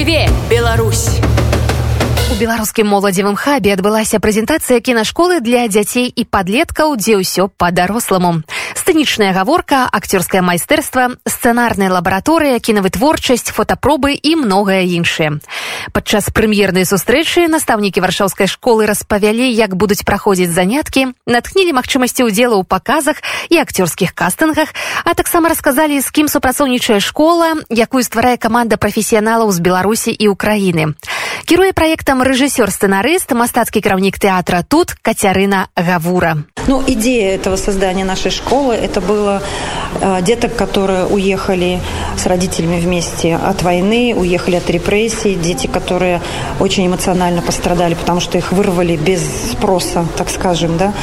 Жыве, 0.00 0.28
Беларусь! 0.50 1.08
У 2.32 2.34
беларускім 2.34 2.88
моладзевым 2.90 3.36
хабе 3.38 3.72
адбылася 3.76 4.18
прэзентацыя 4.18 4.80
кінашколы 4.80 5.38
для 5.40 5.68
дзяцей 5.68 6.08
і 6.10 6.24
падлеткаў, 6.24 6.96
дзе 6.98 7.20
ўсё 7.22 7.46
па-даросламу. 7.54 8.42
Сцэнічная 8.74 9.32
гаворка, 9.32 9.88
акцёрскае 9.90 10.42
майстэрства, 10.42 11.16
сцэнарная 11.26 11.90
лабараторыя, 11.90 12.58
кінавытворчасць, 12.60 13.50
фотапробы 13.50 14.14
і 14.14 14.36
многае 14.36 14.86
іншае. 14.96 15.38
Падчас 15.92 16.30
прэм'ернай 16.34 16.86
сустрэчы 16.88 17.46
настаўнікі 17.46 18.00
варшаўскай 18.00 18.46
школы 18.50 18.86
распавялі, 18.86 19.46
як 19.46 19.76
будуць 19.76 20.02
праходзіць 20.02 20.50
заняткі, 20.50 21.14
натхнілі 21.26 21.76
магчымасці 21.76 22.26
ўдзелу 22.26 22.62
ў 22.62 22.64
паказах 22.66 23.22
і 23.50 23.62
акцёрскіх 23.62 24.14
кастынгах, 24.16 24.74
а 25.04 25.14
таксама 25.14 25.48
расказалі, 25.48 26.00
з 26.00 26.08
кім 26.10 26.26
супрацоўнічае 26.26 27.00
школа, 27.00 27.54
якую 27.70 28.02
стварае 28.02 28.36
каманда 28.36 28.76
прафесіяналаў 28.76 29.52
з 29.52 29.60
Беларусі 29.60 30.10
і 30.10 30.28
Украіны. 30.32 30.98
Кіруе 31.46 31.70
праектам 31.70 32.26
рэжысёр-сцэнарыст, 32.26 33.30
мастацкі 33.30 33.78
кіраўнік 33.78 34.18
тэатра 34.18 34.66
тут 34.66 34.98
Кацярына 34.98 35.68
Гавура. 35.76 36.42
Ну, 36.66 36.82
идея 36.86 37.36
этого 37.36 37.54
создания 37.54 38.04
нашей 38.04 38.32
школы, 38.32 38.59
это 38.69 39.01
было 39.01 39.41
э, 39.99 40.21
деток, 40.21 40.55
которые 40.55 41.05
уехали 41.05 41.79
с 42.17 42.25
родителями 42.25 42.79
вместе 42.79 43.35
от 43.35 43.63
войны, 43.63 44.13
уехали 44.15 44.57
от 44.57 44.69
репрессий, 44.69 45.35
дети, 45.35 45.67
которые 45.67 46.21
очень 46.59 46.85
эмоционально 46.85 47.41
пострадали, 47.41 47.95
потому 47.95 48.19
что 48.19 48.37
их 48.37 48.51
вырвали 48.51 48.95
без 48.95 49.21
спроса, 49.51 50.05
так 50.17 50.29
скажем, 50.29 50.77
да, 50.77 50.93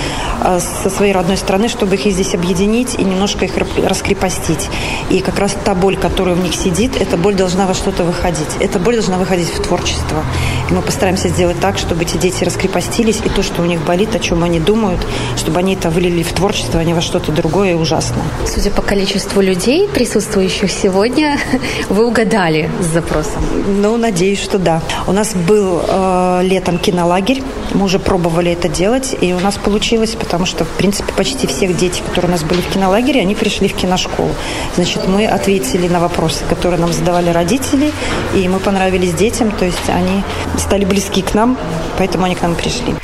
со 0.60 0.90
своей 0.90 1.12
родной 1.12 1.36
страны, 1.36 1.68
чтобы 1.68 1.96
их 1.96 2.12
здесь 2.12 2.34
объединить 2.34 2.94
и 2.94 3.04
немножко 3.04 3.44
их 3.44 3.52
раскрепостить. 3.56 4.68
И 5.10 5.20
как 5.20 5.38
раз 5.38 5.56
та 5.64 5.74
боль, 5.74 5.96
которая 5.96 6.34
в 6.34 6.42
них 6.42 6.54
сидит, 6.54 7.00
эта 7.00 7.16
боль 7.16 7.34
должна 7.34 7.66
во 7.66 7.74
что-то 7.74 8.04
выходить. 8.04 8.48
Эта 8.60 8.78
боль 8.78 8.94
должна 8.94 9.16
выходить 9.16 9.48
в 9.48 9.62
творчество. 9.62 10.24
И 10.70 10.72
мы 10.72 10.82
постараемся 10.82 11.28
сделать 11.28 11.58
так, 11.60 11.78
чтобы 11.78 12.02
эти 12.02 12.16
дети 12.16 12.44
раскрепостились, 12.44 13.20
и 13.24 13.28
то, 13.28 13.42
что 13.42 13.62
у 13.62 13.64
них 13.64 13.84
болит, 13.84 14.14
о 14.14 14.18
чем 14.18 14.44
они 14.44 14.60
думают, 14.60 15.00
чтобы 15.36 15.58
они 15.58 15.74
это 15.74 15.90
вылили 15.90 16.22
в 16.22 16.32
творчество, 16.32 16.80
а 16.80 16.84
не 16.84 16.94
во 16.94 17.00
что-то 17.00 17.32
другое 17.32 17.47
и 17.64 17.74
ужасное. 17.74 18.24
Судя 18.46 18.70
по 18.70 18.82
количеству 18.82 19.40
людей, 19.40 19.88
присутствующих 19.88 20.70
сегодня, 20.70 21.38
вы 21.88 22.06
угадали 22.06 22.70
с 22.80 22.86
запросом. 22.86 23.42
Ну, 23.66 23.96
надеюсь, 23.96 24.40
что 24.40 24.58
да. 24.58 24.82
У 25.06 25.12
нас 25.12 25.34
был 25.34 25.82
э, 25.86 26.40
летом 26.44 26.78
кинолагерь, 26.78 27.42
мы 27.74 27.84
уже 27.84 27.98
пробовали 27.98 28.52
это 28.52 28.68
делать, 28.68 29.16
и 29.20 29.32
у 29.32 29.40
нас 29.40 29.56
получилось, 29.56 30.16
потому 30.18 30.46
что, 30.46 30.64
в 30.64 30.70
принципе, 30.70 31.12
почти 31.12 31.46
всех 31.46 31.76
дети, 31.76 32.02
которые 32.06 32.28
у 32.28 32.32
нас 32.32 32.42
были 32.42 32.60
в 32.60 32.68
кинолагере, 32.68 33.20
они 33.20 33.34
пришли 33.34 33.68
в 33.68 33.74
киношколу. 33.74 34.30
Значит, 34.76 35.06
мы 35.08 35.26
ответили 35.26 35.88
на 35.88 36.00
вопросы, 36.00 36.44
которые 36.48 36.80
нам 36.80 36.92
задавали 36.92 37.30
родители, 37.30 37.92
и 38.34 38.48
мы 38.48 38.58
понравились 38.58 39.12
детям, 39.14 39.50
то 39.50 39.64
есть 39.64 39.88
они 39.88 40.22
стали 40.58 40.84
близки 40.84 41.22
к 41.22 41.34
нам, 41.34 41.56
поэтому 41.98 42.24
они 42.24 42.34
к 42.34 42.42
нам 42.42 42.54
пришли. 42.54 42.94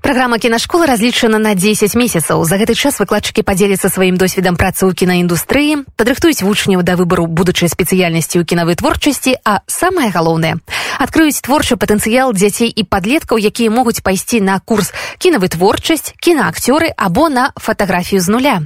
Праграма 0.00 0.38
кінашколы 0.38 0.86
разлічана 0.86 1.38
на 1.38 1.54
10 1.54 1.94
месяцаў. 1.94 2.44
За 2.44 2.56
гэты 2.60 2.74
час 2.74 3.00
выкладчыкі 3.00 3.42
падзеляцца 3.42 3.88
сваім 3.90 4.16
досведам 4.20 4.54
працы 4.54 4.86
ў 4.86 4.94
кінаіндустрыі, 4.94 5.84
падрыхтуюць 5.96 6.46
вучняў 6.46 6.82
да 6.86 6.94
выбару 6.94 7.26
будучай 7.26 7.68
спецыяльнасці 7.68 8.38
ў 8.38 8.44
кінавытворчасці, 8.46 9.42
а 9.44 9.60
самае 9.66 10.10
галоўнае 10.14 10.62
адкрыюць 10.98 11.40
творчы 11.44 11.76
патэнцыял 11.76 12.32
дзяцей 12.32 12.68
і 12.68 12.82
падлеткаў, 12.84 13.38
якія 13.38 13.70
могуць 13.70 14.00
пайсці 14.00 14.40
на 14.40 14.58
курс 14.60 14.92
кінавытворчасць, 15.18 16.16
кінаакцёры 16.20 16.92
або 16.96 17.28
на 17.28 17.52
фатаграфію 17.56 18.20
з 18.20 18.28
нуля. 18.28 18.56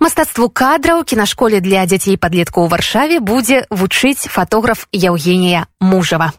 Мастацтву 0.00 0.48
кадраў 0.48 1.04
кінашколе 1.04 1.60
для 1.60 1.86
дзяцей 1.86 2.14
і 2.14 2.20
падлеткаў 2.20 2.64
у 2.64 2.68
варшаве 2.68 3.20
будзе 3.20 3.64
вучыць 3.70 4.28
фатограф 4.28 4.88
Яўгенія 4.92 5.66
Мужава. 5.80 6.32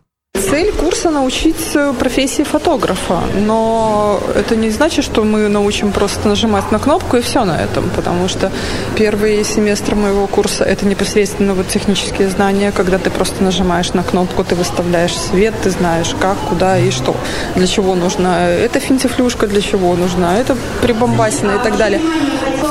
Цель 0.50 0.72
курса 0.72 1.10
научить 1.10 1.76
профессии 1.98 2.42
фотографа, 2.42 3.20
но 3.34 4.18
это 4.34 4.56
не 4.56 4.70
значит, 4.70 5.04
что 5.04 5.22
мы 5.22 5.48
научим 5.48 5.92
просто 5.92 6.26
нажимать 6.26 6.72
на 6.72 6.78
кнопку 6.78 7.18
и 7.18 7.20
все 7.20 7.44
на 7.44 7.60
этом, 7.60 7.90
потому 7.94 8.28
что 8.28 8.50
первый 8.96 9.44
семестр 9.44 9.94
моего 9.94 10.26
курса 10.26 10.64
это 10.64 10.86
непосредственно 10.86 11.52
вот 11.52 11.68
технические 11.68 12.28
знания, 12.28 12.72
когда 12.72 12.96
ты 12.98 13.10
просто 13.10 13.44
нажимаешь 13.44 13.92
на 13.92 14.02
кнопку, 14.02 14.42
ты 14.42 14.54
выставляешь 14.54 15.14
свет, 15.14 15.54
ты 15.62 15.70
знаешь 15.70 16.14
как, 16.18 16.38
куда 16.48 16.78
и 16.78 16.90
что, 16.90 17.14
для 17.54 17.66
чего 17.66 17.94
нужна 17.94 18.48
эта 18.48 18.80
финтифлюшка, 18.80 19.46
для 19.46 19.60
чего 19.60 19.94
нужна 19.96 20.38
это 20.38 20.56
прибамбасина 20.80 21.56
и 21.60 21.62
так 21.62 21.76
далее. 21.76 22.00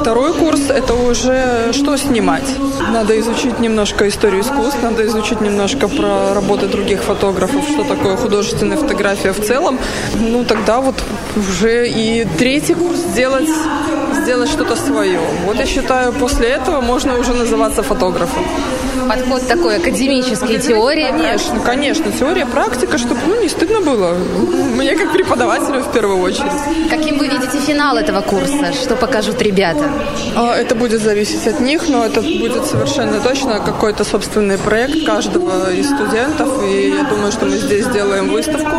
Второй 0.08 0.34
курс 0.34 0.70
это 0.70 0.94
уже 0.94 1.74
что 1.74 1.98
снимать. 1.98 2.46
Надо 2.94 3.20
изучить 3.20 3.60
немножко 3.60 4.08
историю 4.08 4.40
искусств, 4.40 4.78
надо 4.82 5.06
изучить 5.06 5.42
немножко 5.42 5.90
про 5.90 6.34
работы 6.34 6.68
других 6.68 7.04
фотографов, 7.04 7.68
что 7.68 7.84
такое 7.84 8.16
художественная 8.16 8.78
фотография 8.78 9.34
в 9.34 9.46
целом, 9.46 9.78
ну 10.16 10.46
тогда 10.46 10.80
вот 10.80 10.96
уже 11.36 11.90
и 11.90 12.26
третий 12.38 12.74
курс 12.74 13.00
сделать, 13.00 13.50
сделать 14.22 14.50
что-то 14.50 14.78
свое. 14.78 15.20
Вот 15.46 15.58
я 15.60 15.66
считаю, 15.66 16.14
после 16.14 16.48
этого 16.48 16.80
можно 16.80 17.20
уже 17.20 17.34
называться 17.34 17.84
фотографом. 17.84 18.46
Подход 19.08 19.48
такой 19.48 19.78
академический, 19.78 20.60
теория. 20.60 21.10
Конечно, 21.10 21.60
конечно, 21.62 22.12
теория, 22.12 22.46
практика, 22.46 22.98
чтобы 22.98 23.22
ну, 23.26 23.42
не 23.42 23.48
стыдно 23.48 23.80
было. 23.80 24.16
Мне 24.76 24.96
как 24.96 25.14
преподавателю 25.14 25.82
в 25.82 25.92
первую 25.92 26.20
очередь. 26.20 26.52
Каким 26.90 27.18
вы 27.18 27.28
видите 27.28 27.58
финал 27.60 27.98
этого 27.98 28.22
курса? 28.22 28.74
Что 28.74 28.96
покажут 28.96 29.42
ребята? 29.42 29.90
А, 30.36 30.56
это 30.56 30.76
будет 30.76 31.02
зависеть 31.02 31.48
от 31.48 31.60
них, 31.60 31.90
но 31.90 32.06
это 32.06 32.22
будет 32.22 32.66
совершенно 32.66 33.20
точно 33.20 33.60
какой-то 33.60 34.04
собственный 34.04 34.58
проект 34.58 35.06
каждого 35.06 35.72
из 35.72 35.88
студентов. 35.88 36.64
И 36.64 36.90
я 36.90 37.04
думаю, 37.04 37.32
что 37.32 37.46
мы 37.46 37.58
здесь 37.58 37.86
сделаем 37.86 38.30
выставку. 38.30 38.76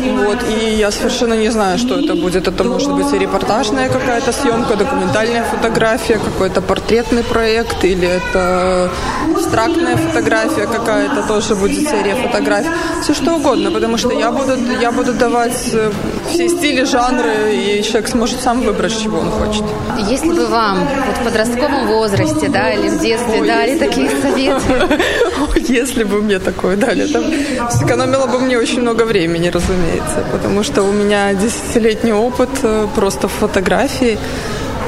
Вот, 0.00 0.38
и 0.48 0.76
я 0.76 0.90
совершенно 0.90 1.34
не 1.34 1.50
знаю, 1.50 1.78
что 1.78 1.96
это 1.96 2.14
будет. 2.14 2.48
Это 2.48 2.64
может 2.64 2.92
быть 2.92 3.12
и 3.12 3.18
репортажная 3.18 3.88
какая-то 3.88 4.32
съемка, 4.32 4.76
документальная 4.76 5.44
фотография, 5.44 6.18
какой-то 6.18 6.60
портретный 6.60 7.22
проект, 7.22 7.84
или 7.84 8.08
это 8.08 8.90
абстрактная 9.34 9.96
фотография 9.96 10.66
какая-то, 10.66 11.22
тоже 11.28 11.54
будет 11.54 11.88
серия 11.88 12.14
фотографий. 12.14 12.70
Все 13.02 13.14
что 13.14 13.34
угодно, 13.34 13.70
потому 13.70 13.98
что 13.98 14.12
я 14.12 14.30
буду, 14.30 14.56
я 14.80 14.92
буду 14.92 15.12
давать 15.12 15.70
э, 15.72 15.90
все 16.30 16.48
стили, 16.48 16.84
жанры, 16.84 17.54
и 17.54 17.82
человек 17.82 18.08
сможет 18.08 18.40
сам 18.40 18.60
выбрать, 18.62 18.98
чего 19.02 19.18
он 19.18 19.30
хочет. 19.30 19.64
Если 20.08 20.28
бы 20.28 20.46
вам 20.46 20.78
вот 20.78 21.16
в 21.16 21.24
подростковом 21.24 21.86
возрасте, 21.88 22.48
да, 22.48 22.72
или 22.72 22.88
в 22.88 23.00
детстве 23.00 23.40
Ой, 23.40 23.46
дали 23.46 23.78
такие 23.78 24.08
советы? 24.22 24.62
Если 25.72 26.04
бы 26.04 26.22
мне 26.22 26.38
такое 26.38 26.76
дали, 26.76 27.08
это 27.08 27.22
сэкономило 27.70 28.26
бы 28.26 28.38
мне 28.38 28.58
очень 28.58 28.80
много 28.80 29.02
времени, 29.04 29.48
разумеется, 29.48 30.24
потому 30.32 30.62
что 30.62 30.82
у 30.82 30.92
меня 30.92 31.34
десятилетний 31.34 32.12
опыт 32.12 32.50
э, 32.62 32.86
просто 32.94 33.28
в 33.28 33.32
фотографии, 33.32 34.18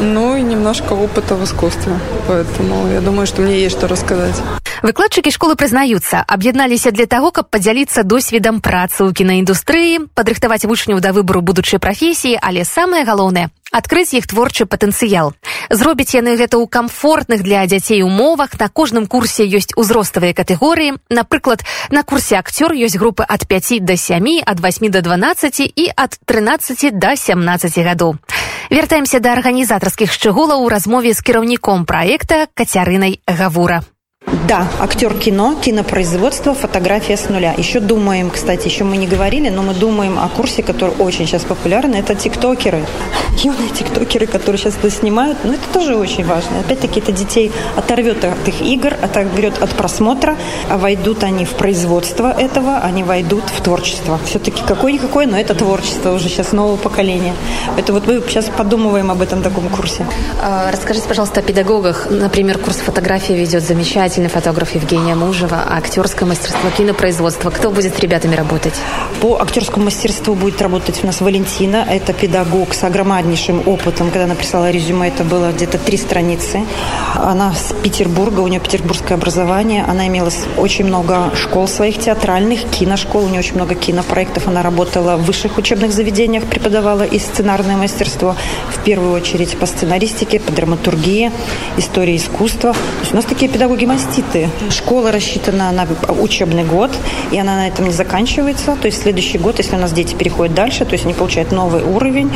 ну 0.00 0.36
и 0.36 0.42
немножко 0.42 0.92
опыта 0.94 1.34
в 1.34 1.44
искусстве. 1.44 1.92
Поэтому 2.28 2.88
я 2.92 3.00
думаю, 3.00 3.26
что 3.26 3.42
мне 3.42 3.60
есть 3.60 3.76
что 3.76 3.88
рассказать. 3.88 4.36
Выкладчыкі 4.82 5.31
школы 5.31 5.54
прызнаюцца, 5.54 6.25
аб'ядналіся 6.26 6.91
для 6.91 7.06
таго, 7.06 7.31
каб 7.31 7.47
падзяліцца 7.54 8.03
досведам 8.03 8.59
працы 8.59 9.06
ў 9.06 9.15
кінаіндустрыі, 9.15 10.10
падрыхтаваць 10.19 10.66
вучняў 10.66 10.98
да 10.98 11.15
выбару 11.15 11.38
будучай 11.38 11.78
прафесіі, 11.78 12.43
але 12.43 12.66
самае 12.66 13.06
галоўнае 13.06 13.54
адкрыць 13.72 14.12
іх 14.19 14.26
творчы 14.26 14.66
патэнцыял. 14.66 15.32
Зробіць 15.71 16.19
яны 16.19 16.34
гэта 16.37 16.59
ў 16.59 16.66
камфортных 16.66 17.47
для 17.47 17.62
дзяцей 17.71 18.03
умовах, 18.03 18.59
на 18.59 18.69
кожным 18.69 19.06
курсе 19.06 19.47
ёсць 19.47 19.71
узроставыя 19.78 20.34
катэгорыі. 20.34 20.98
Напрыклад, 21.09 21.62
на 21.91 22.03
курсе 22.03 22.42
акцёр 22.42 22.75
ёсць 22.75 22.98
групы 22.98 23.22
ад 23.22 23.47
5 23.47 23.87
да 23.87 23.97
7, 23.97 24.42
ад 24.44 24.59
8 24.60 24.91
до 24.91 25.00
12 25.00 25.62
і 25.62 25.87
ад 25.97 26.19
13 26.26 26.98
до 26.98 27.16
17 27.16 27.78
гадоў. 27.87 28.19
Вяртаемся 28.71 29.22
да 29.22 29.32
арганізатарскіх 29.32 30.12
шчыгулаў 30.12 30.66
у 30.66 30.69
размове 30.69 31.15
з 31.15 31.22
кіраўніком 31.22 31.87
праекта 31.87 32.50
Кацярынай 32.54 33.21
Гавура. 33.26 33.86
Да, 34.48 34.66
актер 34.80 35.12
кино, 35.14 35.54
кинопроизводство, 35.62 36.54
фотография 36.54 37.18
с 37.18 37.28
нуля. 37.28 37.54
Еще 37.58 37.80
думаем, 37.80 38.30
кстати, 38.30 38.66
еще 38.66 38.82
мы 38.84 38.96
не 38.96 39.06
говорили, 39.06 39.50
но 39.50 39.62
мы 39.62 39.74
думаем 39.74 40.18
о 40.18 40.28
курсе, 40.28 40.62
который 40.62 40.94
очень 40.98 41.26
сейчас 41.26 41.44
популярен. 41.44 41.94
Это 41.94 42.14
тиктокеры. 42.14 42.82
Юные 43.42 43.71
тиктокеры, 43.71 44.27
которые 44.27 44.59
сейчас 44.59 44.77
это 44.77 44.91
снимают. 44.91 45.39
Но 45.44 45.54
это 45.54 45.62
тоже 45.72 45.97
очень 45.97 46.24
важно. 46.24 46.60
Опять-таки, 46.60 47.00
это 47.00 47.12
детей 47.12 47.50
оторвет 47.77 48.24
от 48.24 48.47
их 48.47 48.60
игр, 48.62 48.94
оторвет 49.03 49.60
от 49.60 49.71
просмотра. 49.71 50.36
А 50.71 50.78
войдут 50.78 51.24
они 51.24 51.44
в 51.44 51.54
производство 51.54 52.33
этого, 52.33 52.78
они 52.78 53.03
войдут 53.03 53.44
в 53.47 53.60
творчество. 53.60 54.18
Все-таки 54.27 54.62
какое-никакое, 54.66 55.27
но 55.27 55.39
это 55.39 55.54
творчество 55.54 56.12
уже 56.12 56.28
сейчас 56.28 56.53
нового 56.53 56.77
поколения. 56.77 57.34
Это 57.77 57.92
вот 57.92 58.06
мы 58.06 58.22
сейчас 58.28 58.47
подумываем 58.47 59.10
об 59.10 59.21
этом 59.22 59.42
таком 59.42 59.68
курсе. 59.68 60.06
А, 60.41 60.71
расскажите, 60.71 61.09
пожалуйста, 61.09 61.41
о 61.41 61.42
педагогах. 61.42 62.06
Например, 62.10 62.59
курс 62.59 62.77
фотографии 62.77 63.33
ведет 63.33 63.65
замечательный 63.65 64.28
фотограф 64.28 64.74
Евгения 64.74 65.15
Мужева, 65.15 65.65
а 65.68 65.78
актерское 65.78 66.28
мастерство, 66.28 66.71
кинопроизводство. 66.77 67.50
Кто 67.50 67.71
будет 67.71 67.97
с 67.97 67.98
ребятами 67.98 68.36
работать? 68.36 68.74
По 69.21 69.41
актерскому 69.41 69.86
мастерству 69.86 70.34
будет 70.34 70.62
работать 70.62 71.00
у 71.03 71.06
нас 71.06 71.21
Валентина. 71.21 71.84
Это 71.89 72.12
педагог 72.12 72.74
с 72.74 72.84
огромнейшим 73.32 73.62
опытом. 73.66 74.10
Когда 74.10 74.24
она 74.24 74.34
прислала 74.34 74.70
резюме, 74.70 75.08
это 75.08 75.24
было 75.24 75.52
где-то 75.52 75.78
три 75.78 75.96
страницы. 75.96 76.60
Она 77.14 77.54
с 77.54 77.74
Петербурга, 77.82 78.40
у 78.40 78.48
нее 78.48 78.60
петербургское 78.60 79.16
образование. 79.16 79.84
Она 79.88 80.06
имела 80.06 80.30
очень 80.56 80.84
много 80.84 81.30
школ 81.34 81.66
своих 81.66 81.98
театральных, 81.98 82.64
киношкол. 82.64 83.24
У 83.24 83.28
нее 83.28 83.38
очень 83.38 83.54
много 83.54 83.74
кинопроектов. 83.74 84.48
Она 84.48 84.62
работала 84.62 85.16
в 85.16 85.24
высших 85.24 85.58
учебных 85.58 85.92
заведениях, 85.92 86.44
преподавала 86.44 87.02
и 87.02 87.18
сценарное 87.18 87.76
мастерство. 87.76 88.36
В 88.70 88.84
первую 88.84 89.12
очередь 89.12 89.56
по 89.58 89.66
сценаристике, 89.66 90.38
по 90.38 90.52
драматургии, 90.52 91.32
истории 91.78 92.16
искусства. 92.16 92.72
То 92.72 93.00
есть 93.00 93.12
у 93.12 93.16
нас 93.16 93.24
такие 93.24 93.50
педагоги-маститы. 93.50 94.50
Школа 94.70 95.12
рассчитана 95.12 95.72
на 95.72 95.86
учебный 96.20 96.64
год, 96.64 96.90
и 97.30 97.38
она 97.38 97.56
на 97.56 97.68
этом 97.68 97.86
не 97.86 97.92
заканчивается. 97.92 98.76
То 98.76 98.86
есть 98.86 99.02
следующий 99.02 99.38
год, 99.38 99.58
если 99.58 99.76
у 99.76 99.78
нас 99.78 99.92
дети 99.92 100.14
переходят 100.14 100.54
дальше, 100.54 100.84
то 100.84 100.92
есть 100.92 101.04
они 101.04 101.14
получают 101.14 101.52
новый 101.52 101.82
уровень, 101.82 102.30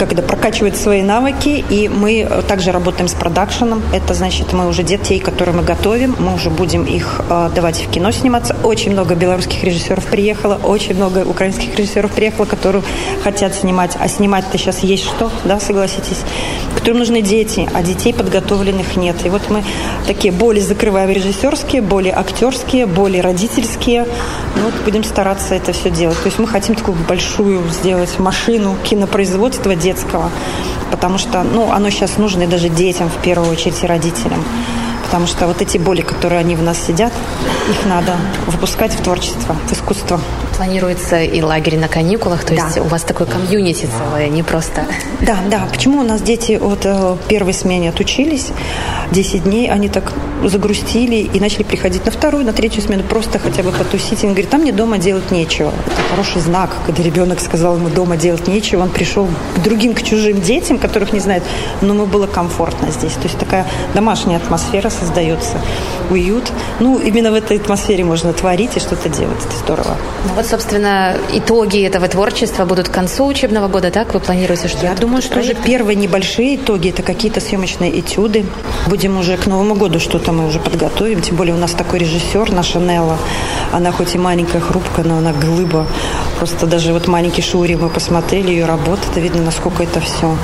как 0.00 0.14
это 0.14 0.22
прокачивают 0.22 0.76
свои 0.76 1.02
навыки, 1.02 1.62
и 1.68 1.86
мы 1.90 2.26
также 2.48 2.72
работаем 2.72 3.06
с 3.06 3.12
продакшеном. 3.12 3.82
Это 3.92 4.14
значит, 4.14 4.54
мы 4.54 4.66
уже 4.66 4.82
детей, 4.82 5.20
которые 5.20 5.54
мы 5.54 5.62
готовим, 5.62 6.16
мы 6.18 6.34
уже 6.34 6.48
будем 6.48 6.84
их 6.84 7.20
э, 7.28 7.50
давать 7.54 7.82
в 7.82 7.90
кино 7.90 8.10
сниматься. 8.10 8.56
Очень 8.64 8.92
много 8.92 9.14
белорусских 9.14 9.62
режиссеров 9.62 10.06
приехало, 10.06 10.54
очень 10.54 10.94
много 10.94 11.26
украинских 11.26 11.76
режиссеров 11.76 12.12
приехало, 12.12 12.46
которые 12.46 12.82
хотят 13.22 13.54
снимать. 13.54 13.94
А 14.00 14.08
снимать-то 14.08 14.56
сейчас 14.56 14.78
есть 14.78 15.04
что, 15.04 15.30
да, 15.44 15.60
согласитесь? 15.60 16.22
Которым 16.80 16.98
нужны 17.00 17.20
дети, 17.20 17.68
а 17.74 17.82
детей 17.82 18.14
подготовленных 18.14 18.96
нет. 18.96 19.16
И 19.24 19.28
вот 19.28 19.50
мы 19.50 19.62
такие 20.06 20.32
более 20.32 20.64
закрываем 20.64 21.10
режиссерские, 21.10 21.82
более 21.82 22.14
актерские, 22.14 22.86
более 22.86 23.22
родительские. 23.22 24.06
Ну, 24.56 24.62
вот 24.64 24.74
будем 24.84 25.04
стараться 25.04 25.54
это 25.54 25.72
все 25.72 25.90
делать. 25.90 26.18
То 26.22 26.26
есть 26.26 26.38
мы 26.38 26.48
хотим 26.48 26.74
такую 26.74 26.96
большую 27.06 27.62
сделать 27.68 28.18
машину 28.18 28.76
кинопроизводства 28.82 29.76
детского, 29.76 30.30
потому 30.90 31.18
что, 31.18 31.42
ну, 31.42 31.70
оно 31.70 31.90
сейчас 31.90 32.16
нужно 32.16 32.44
и 32.44 32.46
даже 32.46 32.68
детям 32.70 33.10
в 33.10 33.22
первую 33.22 33.50
очередь 33.50 33.82
и 33.82 33.86
родителям 33.86 34.42
потому 35.10 35.26
что 35.26 35.48
вот 35.48 35.60
эти 35.60 35.76
боли, 35.76 36.02
которые 36.02 36.38
они 36.38 36.54
в 36.54 36.62
нас 36.62 36.78
сидят, 36.78 37.12
их 37.70 37.86
надо 37.86 38.16
выпускать 38.46 38.92
в 38.92 39.02
творчество, 39.02 39.56
в 39.66 39.72
искусство. 39.72 40.20
Планируется 40.56 41.20
и 41.22 41.40
лагерь 41.40 41.78
на 41.78 41.88
каникулах, 41.88 42.44
то 42.44 42.54
да. 42.54 42.66
есть 42.66 42.78
у 42.78 42.84
вас 42.84 43.02
такой 43.02 43.26
комьюнити 43.26 43.86
целое, 43.86 44.28
не 44.28 44.42
просто... 44.42 44.84
Да, 45.20 45.38
да. 45.50 45.66
Почему 45.70 46.00
у 46.00 46.02
нас 46.02 46.20
дети 46.20 46.58
от 46.60 46.84
э, 46.84 47.16
первой 47.28 47.54
смены 47.54 47.88
отучились, 47.88 48.48
10 49.12 49.44
дней, 49.44 49.70
они 49.70 49.88
так 49.88 50.12
загрустили 50.44 51.16
и 51.16 51.40
начали 51.40 51.62
приходить 51.62 52.04
на 52.04 52.10
вторую, 52.10 52.44
на 52.44 52.52
третью 52.52 52.82
смену, 52.82 53.02
просто 53.04 53.38
хотя 53.38 53.62
бы 53.62 53.70
потусить. 53.72 54.22
И 54.24 54.26
он 54.26 54.32
говорит, 54.32 54.50
там 54.50 54.62
мне 54.62 54.72
дома 54.72 54.98
делать 54.98 55.30
нечего. 55.30 55.72
Это 55.86 56.02
хороший 56.10 56.40
знак, 56.40 56.70
когда 56.86 57.02
ребенок 57.02 57.40
сказал 57.40 57.76
ему 57.76 57.88
дома 57.88 58.16
делать 58.16 58.48
нечего, 58.48 58.82
он 58.82 58.90
пришел 58.90 59.28
к 59.56 59.62
другим, 59.62 59.94
к 59.94 60.02
чужим 60.02 60.40
детям, 60.40 60.78
которых 60.78 61.12
не 61.12 61.20
знает, 61.20 61.42
но 61.80 61.94
ему 61.94 62.06
было 62.06 62.26
комфортно 62.26 62.90
здесь. 62.90 63.12
То 63.12 63.24
есть 63.24 63.38
такая 63.38 63.66
домашняя 63.94 64.38
атмосфера 64.38 64.90
создается, 64.90 65.58
уют. 66.10 66.52
Ну, 66.80 66.98
именно 66.98 67.30
в 67.30 67.34
этой 67.34 67.59
атмосфере 67.60 68.04
можно 68.04 68.32
творить 68.32 68.76
и 68.76 68.80
что-то 68.80 69.08
делать. 69.08 69.38
Это 69.46 69.56
здорово. 69.56 69.96
Ну 70.26 70.34
вот, 70.34 70.46
собственно, 70.46 71.16
итоги 71.32 71.82
этого 71.82 72.08
творчества 72.08 72.64
будут 72.64 72.88
к 72.88 72.92
концу 72.92 73.26
учебного 73.26 73.68
года, 73.68 73.90
так? 73.90 74.14
Вы 74.14 74.20
планируете 74.20 74.68
что-то? 74.68 74.86
Я 74.86 74.94
думаю, 74.94 75.22
что 75.22 75.40
уже 75.40 75.54
первые 75.54 75.96
небольшие 75.96 76.56
итоги, 76.56 76.90
это 76.90 77.02
какие-то 77.02 77.40
съемочные 77.40 78.00
этюды. 78.00 78.44
Будем 78.86 79.18
уже 79.18 79.36
к 79.36 79.46
Новому 79.46 79.74
году 79.74 80.00
что-то 80.00 80.32
мы 80.32 80.46
уже 80.46 80.58
подготовим. 80.58 81.20
Тем 81.22 81.36
более 81.36 81.54
у 81.54 81.58
нас 81.58 81.72
такой 81.72 82.00
режиссер, 82.00 82.52
наша 82.52 82.78
Нелла. 82.78 83.18
Она 83.72 83.92
хоть 83.92 84.14
и 84.14 84.18
маленькая, 84.18 84.60
хрупкая, 84.60 85.04
но 85.04 85.18
она 85.18 85.32
глыба. 85.32 85.86
Просто 86.38 86.66
даже 86.66 86.92
вот 86.92 87.06
маленький 87.06 87.42
Шури 87.42 87.74
мы 87.74 87.88
посмотрели 87.88 88.50
ее 88.50 88.66
работу, 88.66 89.00
это 89.10 89.20
видно, 89.20 89.42
насколько 89.42 89.82
это 89.82 90.00
все 90.00 90.36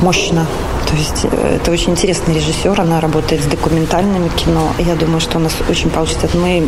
мощно. 0.00 0.46
То 0.88 0.96
есть 0.96 1.24
э, 1.24 1.56
это 1.56 1.70
очень 1.70 1.92
интересный 1.92 2.34
режиссер, 2.34 2.80
она 2.80 3.00
работает 3.00 3.42
с 3.42 3.46
документальным 3.46 4.30
кино. 4.30 4.72
Я 4.78 4.94
думаю, 4.94 5.20
что 5.20 5.38
у 5.38 5.40
нас 5.40 5.52
очень 5.68 5.90
получится. 5.90 6.28
Мы 6.34 6.66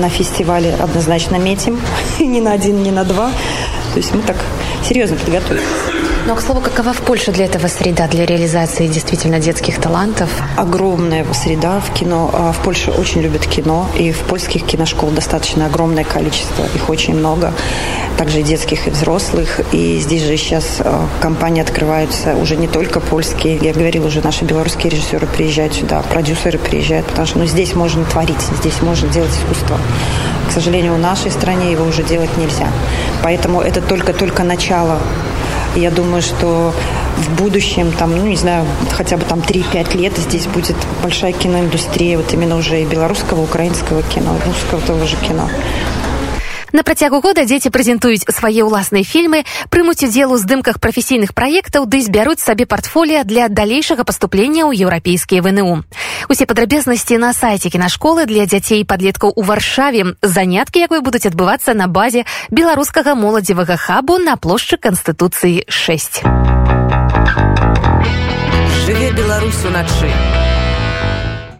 на 0.00 0.08
фестивале 0.08 0.74
однозначно 0.74 1.36
метим, 1.36 1.80
ни 2.20 2.40
на 2.40 2.52
один, 2.52 2.82
ни 2.82 2.90
на 2.90 3.04
два. 3.04 3.30
То 3.92 3.98
есть 3.98 4.14
мы 4.14 4.22
так 4.22 4.36
серьезно 4.86 5.16
подготовились. 5.16 5.64
Но, 6.26 6.34
к 6.34 6.40
слову, 6.40 6.62
какова 6.62 6.94
в 6.94 7.02
Польше 7.02 7.32
для 7.32 7.44
этого 7.44 7.66
среда, 7.66 8.08
для 8.08 8.24
реализации 8.24 8.86
действительно 8.86 9.40
детских 9.40 9.78
талантов? 9.78 10.30
Огромная 10.56 11.26
среда 11.34 11.80
в 11.80 11.92
кино. 11.92 12.30
А 12.32 12.52
в 12.52 12.60
Польше 12.60 12.92
очень 12.92 13.20
любят 13.20 13.46
кино, 13.46 13.86
и 13.94 14.10
в 14.10 14.20
польских 14.20 14.64
киношкол 14.64 15.10
достаточно 15.10 15.66
огромное 15.66 16.04
количество, 16.04 16.64
их 16.74 16.88
очень 16.88 17.14
много. 17.14 17.52
Также 18.16 18.40
и 18.40 18.42
детских, 18.42 18.86
и 18.86 18.90
взрослых. 18.90 19.60
И 19.72 20.00
здесь 20.00 20.22
же 20.22 20.38
сейчас 20.38 20.80
а, 20.80 21.06
компании 21.20 21.60
открываются 21.60 22.34
уже 22.36 22.56
не 22.56 22.68
только 22.68 23.00
польские. 23.00 23.58
Я 23.60 23.74
говорила 23.74 24.06
уже, 24.06 24.22
наши 24.22 24.46
белорусские 24.46 24.92
режиссеры 24.92 25.26
приезжают 25.26 25.74
сюда, 25.74 26.00
продюсеры 26.08 26.58
приезжают, 26.58 27.06
потому 27.06 27.26
что 27.26 27.38
ну, 27.40 27.44
здесь 27.44 27.74
можно 27.74 28.02
творить, 28.04 28.40
здесь 28.60 28.80
можно 28.80 29.08
делать 29.10 29.32
искусство. 29.32 29.78
К 30.48 30.52
сожалению, 30.52 30.94
в 30.94 30.98
нашей 30.98 31.30
стране 31.30 31.70
его 31.70 31.84
уже 31.84 32.02
делать 32.02 32.34
нельзя. 32.38 32.68
Поэтому 33.22 33.60
это 33.60 33.82
только-только 33.82 34.42
начало 34.42 34.98
я 35.76 35.90
думаю, 35.90 36.22
что 36.22 36.72
в 37.16 37.42
будущем, 37.42 37.92
там, 37.92 38.16
ну, 38.16 38.26
не 38.26 38.36
знаю, 38.36 38.66
хотя 38.92 39.16
бы 39.16 39.24
там 39.24 39.40
3-5 39.40 39.96
лет 39.96 40.16
здесь 40.16 40.46
будет 40.46 40.76
большая 41.02 41.32
киноиндустрия, 41.32 42.16
вот 42.16 42.32
именно 42.32 42.56
уже 42.56 42.82
и 42.82 42.84
белорусского, 42.84 43.42
украинского 43.42 44.02
кино, 44.02 44.36
русского 44.46 44.80
того 44.80 45.06
же 45.06 45.16
кино. 45.16 45.48
На 46.74 46.82
працягу 46.82 47.20
года 47.22 47.44
дзеці 47.46 47.70
прэзентуюць 47.70 48.26
свае 48.34 48.66
ўласныя 48.66 49.06
фільмы, 49.06 49.46
прымуць 49.70 50.02
удзел 50.02 50.34
у 50.34 50.38
здымках 50.42 50.82
прафесійных 50.82 51.30
праектаў 51.30 51.86
ды 51.86 52.02
збяруць 52.02 52.42
сабе 52.42 52.66
партфоліа 52.66 53.22
для 53.22 53.46
далейшага 53.46 54.02
паступлення 54.02 54.66
ў 54.66 54.82
еўрапейскія 54.82 55.38
ВНУ. 55.38 55.86
Усе 56.26 56.50
падрабязнасці 56.50 57.22
на 57.22 57.30
сайце 57.30 57.70
кінашколы 57.70 58.26
для 58.26 58.50
дзяцей 58.50 58.82
і 58.82 58.88
падлеткаў 58.90 59.38
у 59.38 59.42
варшаве. 59.46 60.18
Заняткі, 60.18 60.82
якой 60.82 60.98
будуць 60.98 61.30
адбывацца 61.30 61.78
на 61.78 61.86
базе 61.86 62.26
беларускага 62.50 63.14
моладзевага 63.14 63.78
хабу 63.78 64.18
на 64.18 64.34
плошчы 64.34 64.74
канстытуцыі 64.74 65.70
6. 65.70 66.26
Жыве 68.82 69.14
Беларусь 69.14 69.62
уначы. 69.62 70.10